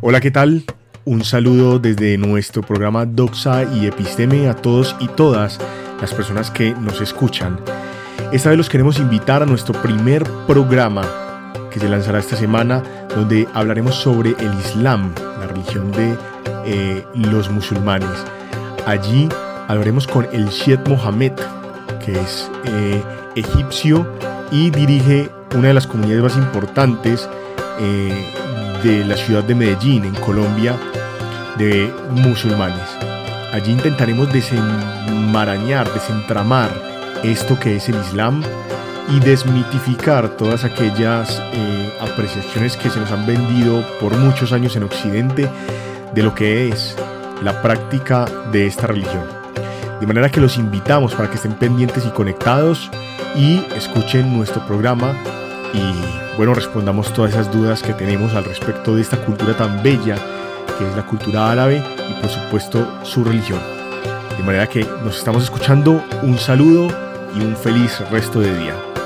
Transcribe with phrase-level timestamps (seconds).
[0.00, 0.62] Hola, ¿qué tal?
[1.04, 5.58] Un saludo desde nuestro programa Doxa y Episteme a todos y todas
[6.00, 7.58] las personas que nos escuchan.
[8.32, 11.02] Esta vez los queremos invitar a nuestro primer programa
[11.72, 16.16] que se lanzará esta semana, donde hablaremos sobre el Islam, la religión de
[16.64, 18.24] eh, los musulmanes.
[18.86, 19.28] Allí
[19.66, 21.32] hablaremos con el Sheikh Mohammed,
[22.06, 23.02] que es eh,
[23.34, 24.06] egipcio
[24.52, 27.28] y dirige una de las comunidades más importantes
[27.80, 28.32] eh,
[28.82, 30.76] de la ciudad de Medellín, en Colombia,
[31.56, 32.88] de musulmanes.
[33.52, 36.70] Allí intentaremos desenmarañar, desentramar
[37.22, 38.42] esto que es el Islam
[39.08, 44.84] y desmitificar todas aquellas eh, apreciaciones que se nos han vendido por muchos años en
[44.84, 45.48] Occidente
[46.14, 46.94] de lo que es
[47.42, 49.24] la práctica de esta religión.
[50.00, 52.90] De manera que los invitamos para que estén pendientes y conectados
[53.34, 55.14] y escuchen nuestro programa
[55.74, 60.16] y bueno, respondamos todas esas dudas que tenemos al respecto de esta cultura tan bella
[60.78, 63.60] que es la cultura árabe y por supuesto su religión.
[64.36, 66.88] De manera que nos estamos escuchando, un saludo
[67.34, 68.97] y un feliz resto de día.